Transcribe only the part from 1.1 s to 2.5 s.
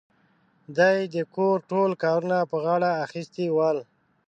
د کور ټول کارونه